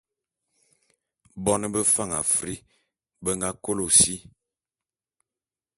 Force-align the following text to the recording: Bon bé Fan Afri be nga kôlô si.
Bon 1.49 1.63
bé 1.73 1.81
Fan 1.93 2.11
Afri 2.21 2.55
be 3.23 3.31
nga 3.37 3.49
kôlô 3.63 3.87
si. 3.99 4.15